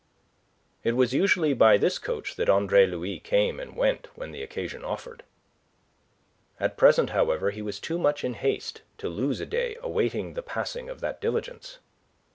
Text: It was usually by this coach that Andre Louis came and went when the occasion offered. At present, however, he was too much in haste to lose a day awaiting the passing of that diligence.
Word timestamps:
It 0.83 0.93
was 0.93 1.13
usually 1.13 1.53
by 1.53 1.77
this 1.77 1.99
coach 1.99 2.33
that 2.35 2.49
Andre 2.49 2.87
Louis 2.87 3.19
came 3.19 3.59
and 3.59 3.75
went 3.75 4.07
when 4.17 4.31
the 4.31 4.41
occasion 4.41 4.83
offered. 4.83 5.21
At 6.59 6.75
present, 6.75 7.11
however, 7.11 7.51
he 7.51 7.61
was 7.61 7.79
too 7.79 7.99
much 7.99 8.23
in 8.23 8.33
haste 8.33 8.81
to 8.97 9.07
lose 9.09 9.39
a 9.39 9.45
day 9.45 9.77
awaiting 9.79 10.33
the 10.33 10.41
passing 10.41 10.89
of 10.89 11.01
that 11.01 11.21
diligence. 11.21 11.77